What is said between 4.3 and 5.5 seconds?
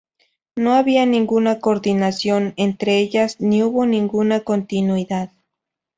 continuidad.